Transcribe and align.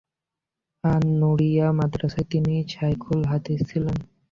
আন 0.83 1.03
নূরিয়া 1.19 1.67
মাদ্রাসায় 1.79 2.27
তিনি 2.31 2.53
শায়খুল 2.73 3.19
হাদীস 3.31 3.59
ছিলেন। 3.69 3.97